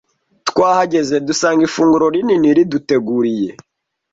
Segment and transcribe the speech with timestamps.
[0.49, 3.51] Twahageze dusanga ifunguro rinini riduteguriye.